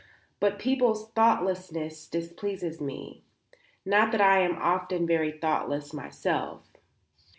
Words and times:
But 0.39 0.57
people's 0.57 1.11
thoughtlessness 1.11 2.07
displeases 2.07 2.81
me, 2.81 3.21
not 3.85 4.11
that 4.13 4.19
I 4.19 4.39
am 4.39 4.53
not 4.53 4.61
often 4.63 5.05
very 5.05 5.31
thoughtless 5.37 5.93
myself." 5.93 6.67